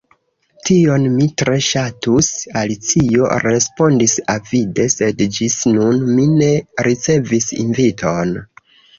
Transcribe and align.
"Tion 0.67 1.03
mi 1.15 1.25
tre 1.39 1.57
ŝatus," 1.65 2.29
Alicio 2.61 3.27
respondis 3.43 4.15
avide, 4.35 4.85
"sed 4.93 5.21
ĝis 5.35 5.57
nun 5.75 6.01
mi 6.15 6.25
ne 6.39 6.47
ricevis 6.89 7.47
inviton." 7.65 8.33